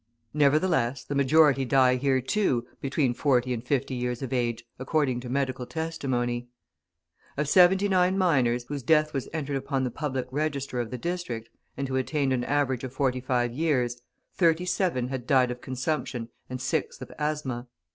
[0.33, 5.29] Nevertheless, the majority die here, too, between forty and fifty years of age, according to
[5.29, 6.47] medical testimony.
[7.37, 11.87] Of 79 miners, whose death was entered upon the public register of the district, and
[11.87, 14.01] who attained an average of 45 years,
[14.33, 17.67] 37 had died of consumption and 6 of asthma.